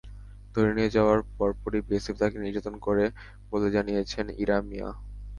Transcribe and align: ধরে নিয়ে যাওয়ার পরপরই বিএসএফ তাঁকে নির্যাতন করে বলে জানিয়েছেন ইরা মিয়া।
ধরে 0.55 0.71
নিয়ে 0.77 0.93
যাওয়ার 0.95 1.19
পরপরই 1.31 1.81
বিএসএফ 1.87 2.15
তাঁকে 2.19 2.37
নির্যাতন 2.39 2.75
করে 2.85 3.05
বলে 3.51 3.67
জানিয়েছেন 3.75 4.25
ইরা 4.41 4.57
মিয়া। 4.69 4.89